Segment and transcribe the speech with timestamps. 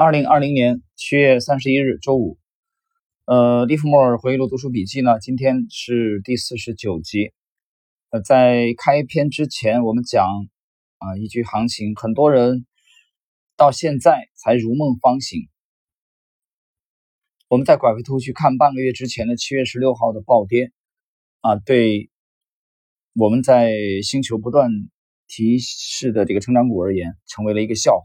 [0.00, 2.38] 二零二零年七月三十一日周五，
[3.24, 7.32] 呃，利弗莫尔回忆录读书笔记呢，今天是第四十九集。
[8.10, 10.24] 呃，在开篇之前，我们讲
[10.98, 12.64] 啊，一句行情，很多人
[13.56, 15.48] 到现在才如梦方醒。
[17.48, 20.70] 我们在拐回头去看半个月之前的七月十六号的暴跌
[21.40, 22.08] 啊，对
[23.14, 23.74] 我们在
[24.04, 24.70] 星球不断
[25.26, 28.04] 提示的这个成长股而言，成为了一个笑话。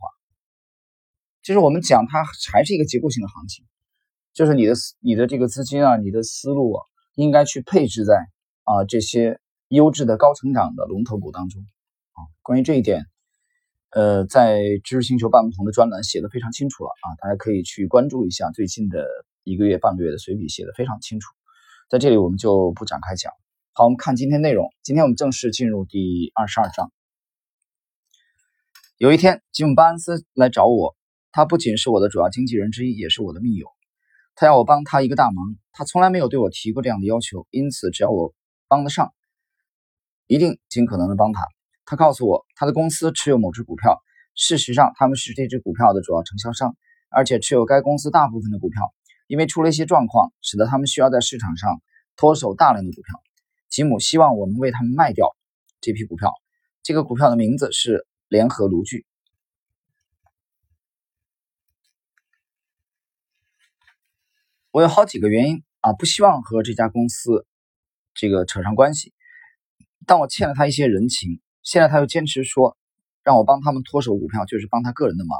[1.43, 3.65] 就是我们讲它还是一个结构性的行情，
[4.33, 6.81] 就是你的你的这个资金啊，你的思路啊，
[7.15, 8.15] 应该去配置在
[8.63, 11.61] 啊这些优质的高成长的龙头股当中
[12.13, 12.23] 啊。
[12.41, 13.07] 关于这一点，
[13.91, 19.05] 呃，在知识星球半不同的专栏写的非常清楚了啊，大家可以去关注一下最近的
[19.43, 21.27] 一个月半个月的随笔写的非常清楚，
[21.89, 23.33] 在这里我们就不展开讲。
[23.73, 26.89] 好，我们看今天内容，今天我们正式进入第二十二章。
[28.97, 30.95] 有一天，吉姆巴恩斯来找我。
[31.33, 33.67] 他不仅是我的主要经纪人之一，也是我的密友。
[34.35, 38.35] 他要我帮他一个大忙，他从来没有对我提过这样的要求，因此只要我
[38.67, 39.11] 帮得上，
[40.27, 41.47] 一定尽可能的帮他。
[41.85, 43.99] 他告诉我，他的公司持有某只股票，
[44.35, 46.77] 事实上他们是这只股票的主要承销商，
[47.09, 48.93] 而且持有该公司大部分的股票。
[49.25, 51.81] 因为出了一些状况，使得他们需要在市场上
[52.15, 53.19] 脱手大量的股票。
[53.69, 55.35] 吉姆希望我们为他们卖掉
[55.81, 56.31] 这批股票。
[56.83, 59.07] 这个股票的名字是联合炉具。
[64.73, 67.45] 我有好几个原因啊，不希望和这家公司
[68.15, 69.13] 这个扯上关系，
[70.07, 71.39] 但我欠了他一些人情。
[71.61, 72.75] 现在他又坚持说
[73.21, 75.39] 让我帮他们脱手股票，就是帮他个人的忙。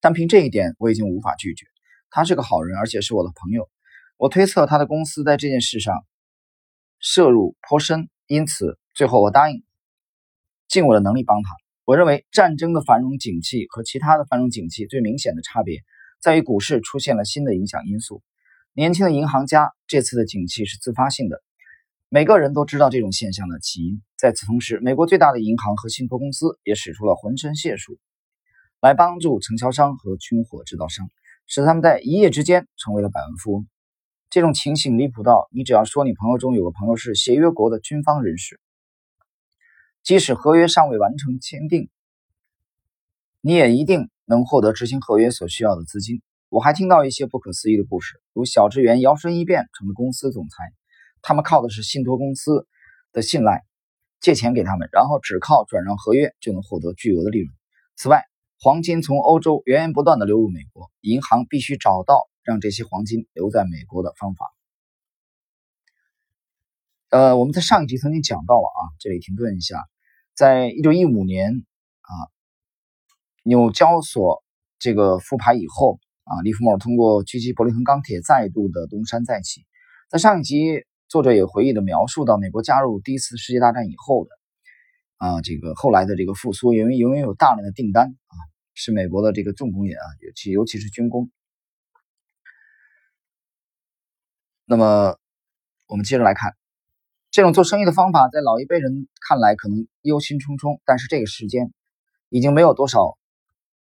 [0.00, 1.66] 但凭这一点，我已经无法拒绝。
[2.08, 3.68] 他是个好人，而且是我的朋友。
[4.16, 5.94] 我推测他的公司在这件事上
[6.98, 9.62] 涉入颇深，因此最后我答应
[10.68, 11.50] 尽我的能力帮他。
[11.84, 15.82] 我认为战争的繁荣景气和其他的繁荣景气最明显的差别。
[16.20, 18.22] 在于股市出现了新的影响因素。
[18.72, 21.42] 年轻的银行家这次的景气是自发性的，
[22.08, 24.02] 每个人都知道这种现象的起因。
[24.18, 27.98] 在此同时，美国最大的银行和信托公司也使出了浑身解数，
[28.80, 31.10] 来帮助承销商和军火制造商，
[31.46, 33.66] 使他们在一夜之间成为了百万富翁。
[34.28, 38.60] 这种情形离谱到，你只要说你朋友中有个朋友是协约国的军方人士，
[40.02, 41.88] 即使合约尚未完成签订，
[43.40, 44.10] 你也一定。
[44.26, 46.20] 能获得执行合约所需要的资金。
[46.48, 50.56] 我还听到一些不可思议的故事，如小职员摇身一变成了公司总裁，
[51.22, 52.68] 他们靠的是信托公司
[53.12, 53.64] 的信赖，
[54.20, 57.52] 借钱给他们，然后只靠转让合约就能获得巨额的利润。
[57.96, 58.24] 此外，
[58.60, 64.46] 黄金从欧洲源源不断的流入美国，银行必须找到让这些黄金留在美国的方法。
[67.10, 69.84] 呃，我们在上一集曾经讲到了啊，这里停顿一下，
[70.34, 71.64] 在一九一五年
[72.02, 72.35] 啊。
[73.46, 74.42] 纽交所
[74.80, 79.64] 这个复牌以后啊，利弗莫尔通过狙击柏林恒钢铁再度的东山再起。
[80.10, 84.30] 在上一集，作者也回忆的描述到，美国加入第一次世界大战以后的
[85.18, 88.34] 啊，这个后来的这个复苏，因为因为有大量的订单啊，
[88.74, 91.30] 是美国的这个重工业啊，尤其尤其是军工。
[94.64, 95.16] 那么
[95.86, 96.56] 我们接着来看，
[97.30, 101.72] 这种做生意的方法，在老一辈人看来可能忧心忡忡，但是这个时间
[102.28, 103.16] 已经没有多少。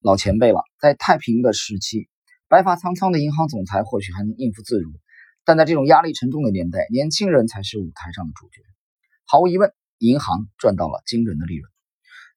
[0.05, 2.09] 老前辈了，在太平的时期，
[2.47, 4.91] 白发苍苍的银行总裁或许还能应付自如，
[5.43, 8.61] 但在这种压力沉重的年代，年轻人才是舞台上的主角。
[9.25, 11.71] 毫无疑问，银行赚到了惊人的利润。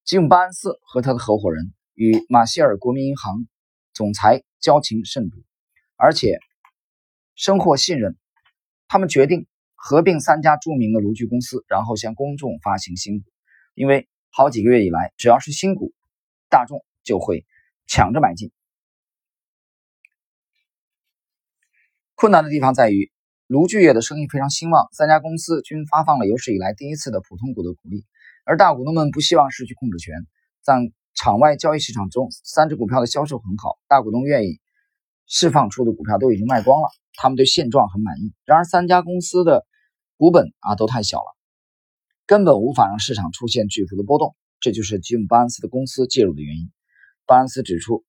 [0.02, 3.46] 吉姆·巴恩斯和他的合伙人与马歇尔国民银行
[3.92, 5.36] 总裁交情甚笃，
[5.96, 6.38] 而且
[7.34, 8.16] 深获信任。
[8.86, 13.26] 他们决定合并三家著名的炉具公司，然后向公众发行新股。
[13.74, 15.92] 因为好几个月以来，只要是新股，
[16.48, 17.44] 大众就会。
[17.88, 18.52] 抢着买进，
[22.14, 23.10] 困难的地方在于
[23.46, 28.04] 炉具业的生意非常兴旺，三家公司均发放了有史以来第一次的普通股的股利，
[28.44, 30.14] 而大股东们不希望失去控制权。
[30.60, 30.74] 在
[31.14, 34.60] 场外交易市场中，三只股票的销售很好，大股东愿意
[35.26, 38.34] 释放出的股票都已经卖光了，他们对现状很满意。
[38.44, 39.64] 然而，三家公司的
[40.18, 41.36] 股本啊都太小了，
[42.26, 46.70] 根本无法让市场出现巨幅的波动，这就是吉姆·巴恩斯的公司介入的原因。
[47.28, 48.06] 巴恩斯指出，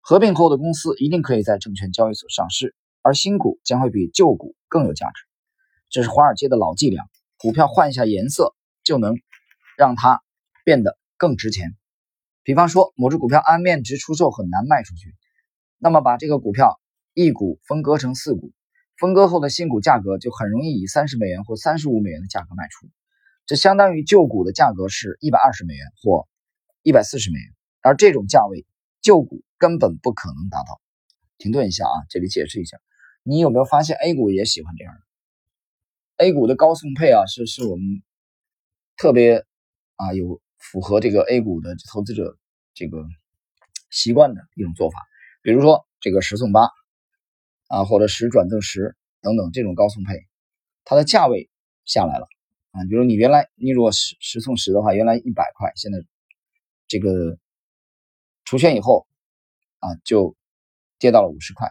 [0.00, 5.22] 合并后的公司一定可以在证券交易所上市，而新股将会比旧股更有价值。
[5.88, 7.04] 这是华尔街的老伎俩，
[7.38, 8.52] 股票换一下颜色
[8.82, 9.14] 就能
[9.78, 10.20] 让它
[10.64, 11.76] 变得更值钱。
[12.42, 15.14] 比方说，某只股票按面值出售很难卖出去，
[15.78, 16.80] 那么把这个股票
[17.14, 18.50] 一股分割成四股，
[18.98, 22.88] 分割后的新股价格就很容易以三十美元或三十五美元的价格卖出，
[23.46, 26.26] 这相当于旧股的价格是一百二十美元或
[26.82, 27.59] 一百四十美元。
[27.82, 28.66] 而这种价位
[29.00, 30.80] 旧股根本不可能达到。
[31.38, 32.76] 停顿一下啊，这里解释一下，
[33.22, 35.00] 你有没有发现 A 股也喜欢这样的
[36.24, 38.02] ？A 股的高送配啊，是是我们
[38.96, 39.46] 特别
[39.96, 42.36] 啊有符合这个 A 股的投资者
[42.74, 43.02] 这个
[43.88, 44.98] 习惯的一种做法。
[45.40, 46.68] 比如说这个十送八
[47.68, 50.26] 啊，或者十转赠十等等这种高送配，
[50.84, 51.48] 它的价位
[51.86, 52.26] 下来了
[52.72, 52.84] 啊。
[52.84, 56.04] 比如你原来你如果十十送十的话，原来一百块，现在
[56.86, 57.38] 这个
[58.50, 59.06] 除权以后
[59.78, 60.34] 啊就
[60.98, 61.68] 跌到了五十块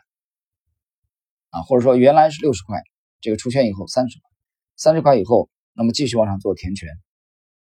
[1.49, 2.81] 啊，或者说原来是六十块，
[3.19, 4.29] 这个除权以后三十块，
[4.77, 6.87] 三十块以后，那么继续往上做填权，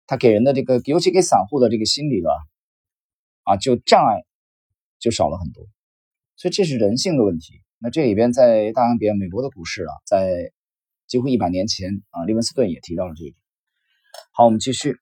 [0.06, 2.30] 它给人的这个，尤其给散户的这个心理的
[3.42, 4.22] 啊，就障碍
[5.00, 5.66] 就少了很多。
[6.36, 7.60] 所以这是人性的问题。
[7.78, 10.52] 那这里边在大洋彼岸美国的股市啊，在
[11.08, 13.36] 几乎一百年前啊，利文斯顿也提到了这一点。
[14.30, 14.94] 好，我们继续。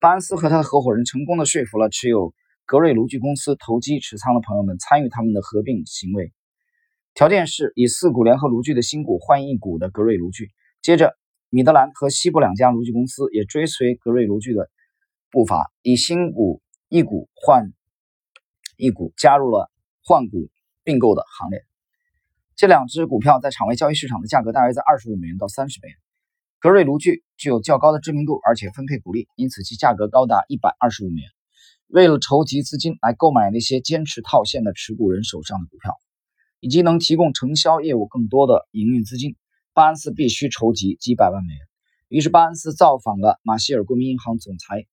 [0.00, 2.34] 巴恩斯和他的合伙人成功的说服了持有
[2.66, 6.32] 格瑞炉具公司投机持仓的朋友们参与他们的合并行为，
[7.14, 10.50] 条件是以四股联合炉具的新股换一股的格瑞炉具。
[10.82, 11.16] 接着，
[11.50, 14.70] 米德兰和西部两家炉具公司也追随格瑞炉具的
[15.30, 17.72] 步伐，以新股一股换
[18.76, 19.70] 一股，加入了
[20.02, 20.50] 换股。
[20.86, 21.64] 并购的行列，
[22.56, 25.96] 这两只股票在场外交易市场的价格大约在二十五美元到三十美元。
[26.60, 31.30] 格瑞炉具具有较高的知名度，而且分配股利，因此其价格高达一百二十五美元。
[31.86, 35.96] 为了筹集资金来购买那些坚持套现的持股人手上的股票，
[36.60, 39.36] 以及能提供承销业务更多的营运资金，
[39.72, 41.60] 巴恩斯必须筹集几百万美元。
[42.08, 44.86] 于是巴恩斯造访了马歇尔国民银行总裁，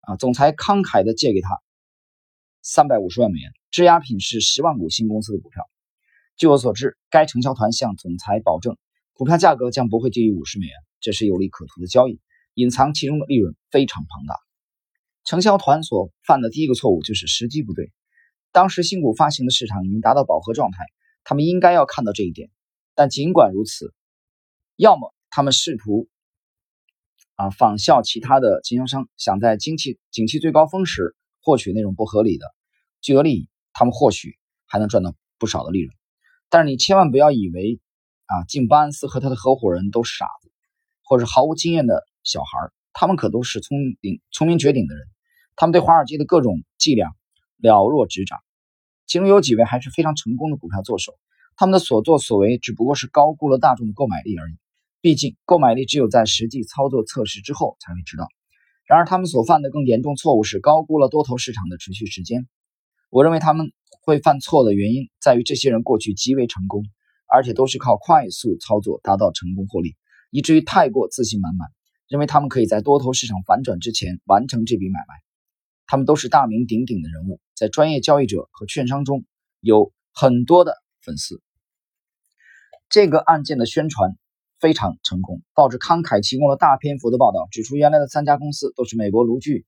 [0.00, 1.60] 啊，总裁慷慨地借给他
[2.60, 3.52] 三百五十万美元。
[3.70, 5.68] 质押品是十万股新公司的股票。
[6.36, 8.76] 据我所知，该承销团向总裁保证，
[9.12, 12.20] 股票价格将不会低于五十美元，这是有利可图的交易，
[12.54, 14.45] 隐藏其中的利润非常庞大。
[15.26, 17.92] 承销团所犯的第一个错误就是时机不对。
[18.52, 20.78] 当时新股发行的市场已经达到饱和状态，
[21.24, 22.48] 他们应该要看到这一点。
[22.94, 23.92] 但尽管如此，
[24.76, 26.08] 要么他们试图
[27.34, 32.46] 啊仿效其他的经销商，想在经济景气最高峰时获取那种不合理的
[33.02, 33.48] 巨额利益。
[33.72, 35.92] 他们或许还能赚到不少的利润，
[36.48, 37.78] 但是你千万不要以为
[38.24, 40.50] 啊，进巴恩斯和他的合伙人都是傻子，
[41.02, 42.48] 或者毫无经验的小孩
[42.94, 45.06] 他们可都是聪明聪明绝顶的人，
[45.56, 47.08] 他们对华尔街的各种伎俩
[47.58, 48.38] 了若指掌。
[49.06, 51.14] 其中有几位还是非常成功的股票作手，
[51.56, 54.54] 他们的所作所为只不过是高估了大众的购买力而已。
[55.00, 58.26] 毕竟购买力只有在实际操作测试之后才会知道。
[58.84, 62.46] 然而他们所犯的更严重错误是高估了多头市场的持续时间。
[63.10, 63.72] 我认为他们
[64.02, 66.84] 会犯错的原因在于，这些人过去极为成功，
[67.32, 69.96] 而且都是靠快速操作达到成功获利，
[70.30, 71.68] 以至于太过自信满满，
[72.08, 75.25] 认为他们可以在多头市场反转之前完成这笔买卖。
[75.86, 79.24] 他们都是大名鼎鼎的人物，在专业交易者和券商中
[79.60, 81.40] 有很多的粉丝。
[82.88, 84.16] 这个案件的宣传
[84.58, 89.64] 非常成功，报纸慷慨提供了大篇幅的报道，指出原来的三家公司都是美国炉具。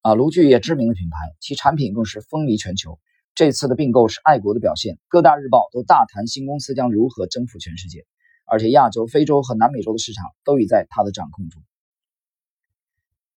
[0.00, 2.98] 啊，炉具业知名的品牌，其产品更是风靡全球。
[3.34, 8.04] 这次的并购是爱国的表现，各大日报都大谈新公司将如何征服全世界，
[8.44, 11.62] 而且亚洲、非洲和南美洲的市场都已在他的掌控中。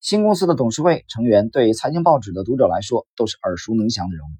[0.00, 4.30] 新公司的董事会成员对财经报纸的读者来说都是耳熟能详的人物，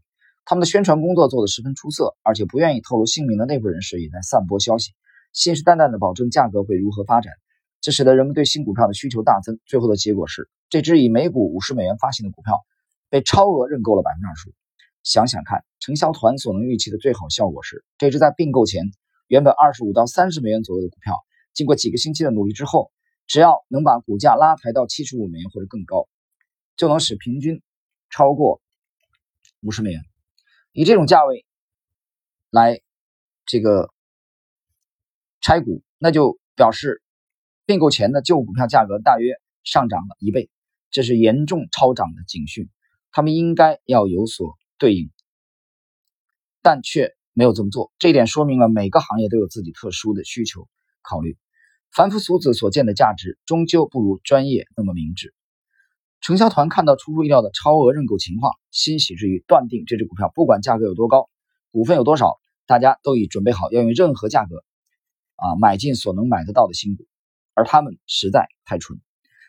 [0.45, 4.93] 他们的宣传工作做得十分出色，而且不愿意透露姓名的内部人士也在散播消息，
[5.33, 7.33] 信誓旦旦地保证价格会如何发展。
[7.81, 12.61] 这使得人们对新股票的需求大增，最后的结果是，这只以每股五十美元发行的股票
[13.11, 14.53] 被超额认购了百分之二十五。
[15.03, 18.85] 想想看，承销团所能预期的最好效果是，这只在并购前
[19.27, 21.17] 原本二十五到三十美元左右的股票，
[21.53, 22.93] 经过几个星期的努力之后，
[23.28, 26.08] 只要能把股价拉抬到七十五美元或者更高，
[26.76, 27.62] 就能使平均
[28.11, 28.61] 超过
[29.61, 30.02] 五十美元。
[30.73, 31.47] 以这种价位
[32.50, 32.80] 来
[33.47, 33.90] 这个
[35.40, 37.00] 拆股，那就表示。
[37.68, 40.49] 并购前的旧股票价格大约上涨了一倍，
[40.90, 42.70] 这是严重超涨的警讯。
[43.12, 45.11] 他们应该要有所对应，
[46.62, 47.92] 但却没有这么做。
[47.99, 50.66] 这一点说明了每个行业都有自己特殊的需求
[51.02, 51.37] 考虑。
[51.92, 55.35] 凡夫俗子所见的价值，终究不如专业那么明智。
[56.21, 61.28] 承销团看到出乎意料的超额认购情况，欣喜之余断定这只股票不管价格有多高，
[61.71, 64.64] 股份有多少，大家都已准备好要用任何价格
[65.37, 67.04] 啊买进所能买得到的新股。
[67.54, 69.00] 而他们实在太蠢，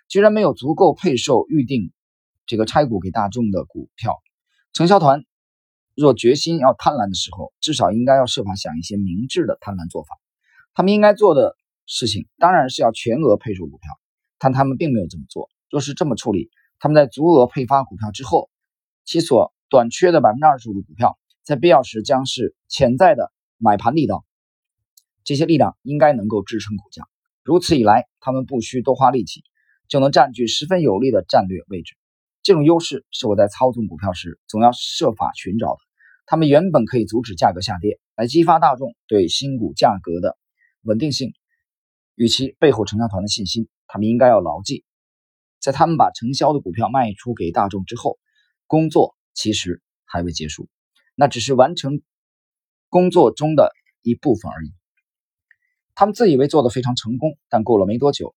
[0.08, 1.92] 居然没有足够配售预定
[2.48, 4.18] 这个拆股给大众的股票。
[4.74, 5.26] 承销团
[5.96, 10.18] 若决心要贪婪的时候，至少应该要设法想一些明智的贪婪做法。
[10.74, 11.56] 他们应该做的
[11.92, 14.00] 事情当然是要全额配售股票，
[14.38, 15.50] 但他们并没有这么做。
[15.72, 18.52] 若是这么处理，他们在足额配发股票之后，
[19.06, 24.24] 其所短缺的百分之二十五的股票，在必要时将是潜在的买盘力道，
[25.24, 27.04] 这些力量应该能够支撑股价。
[27.44, 29.44] 如此一来，他们不需多花力气，
[29.88, 31.96] 就能占据十分有利的战略位置。
[32.44, 35.80] 这种优势是我在操纵股票时总要设法寻找的。
[36.28, 40.38] 他们原本可以阻止价格下跌，来激发大众对新股价格的
[40.84, 41.34] 稳定性
[42.20, 43.70] 与其背后承销团的信心。
[43.88, 44.84] 他们应该要牢记，
[45.62, 48.20] 在他们把承销的股票卖出给大众之后，
[48.68, 50.68] 工作其实还未结束，
[51.16, 52.02] 那只是完成
[52.90, 53.72] 工作中的
[54.02, 54.74] 一部分而已。
[55.96, 58.36] 他们自以为做得非常成功，但过了没多久，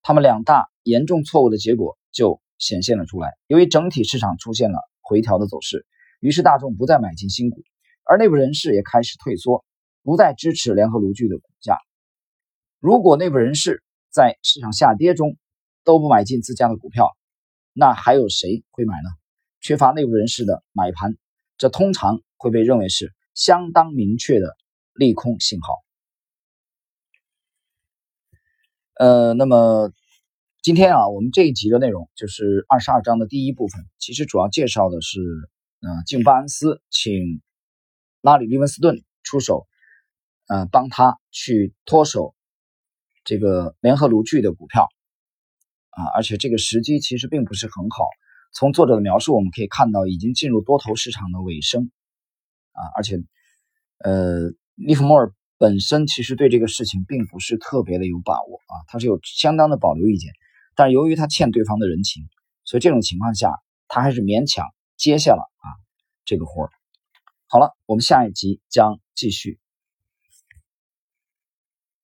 [0.00, 3.36] 他们两大严重错误的结果就显现了出来。
[3.48, 5.84] 由于整体市场出现了回调的走势，
[6.20, 7.62] 于是大众不再买进新股，
[8.02, 9.62] 而内部人士也开始退缩，
[10.02, 11.76] 不再支持联合炉具的股价。
[12.80, 15.36] 如果内部人士在市场下跌中
[15.84, 17.14] 都不买进自家的股票，
[17.74, 19.10] 那还有谁会买呢？
[19.60, 21.18] 缺乏内部人士的买盘，
[21.58, 24.56] 这通常会被认为是相当明确的
[24.94, 25.74] 利空信号。
[28.94, 29.92] 呃，那么
[30.62, 35.20] 今天啊，我们这一集的内容就是二十二章的第一部分，其实主要介绍的是，
[35.80, 37.42] 呃，敬巴恩斯请
[38.22, 39.66] 拉里·利文斯顿出手，
[40.48, 42.34] 呃，帮他去脱手
[43.30, 44.88] 这个联合炉具的股票，
[45.90, 48.08] 啊，而且这个时机其实并不是很好。
[48.52, 51.92] 从作者的描述我们可以看到，已经进入多头市场的尾声，
[52.72, 53.22] 啊，而且，
[53.98, 55.32] 呃，利弗莫尔。
[55.58, 60.32] 本身其实对这个事情并不是特别的有把握啊，他是有相当的保留意见，
[60.74, 62.24] 但是由于他欠对方的人情，
[62.64, 63.52] 所以这种情况下
[63.86, 65.66] 他还是勉强接下了啊
[66.24, 66.70] 这个活儿。
[67.46, 69.59] 好了，我们下一集将继续。